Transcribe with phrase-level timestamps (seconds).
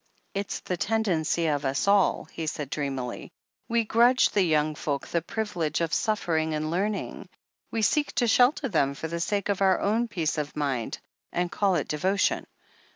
[0.33, 3.29] "It's the tendency of us all," he said dreamily.
[3.69, 7.29] "We grudge the yoimg folk the privilege of suffering and learning—
[7.71, 10.97] ^we seek to shelter them, for the sake of our own peace of mind,
[11.31, 12.47] and call it devotion."